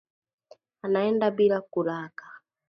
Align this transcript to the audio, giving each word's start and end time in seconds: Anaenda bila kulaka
Anaenda 0.81 1.31
bila 1.31 1.61
kulaka 1.61 2.25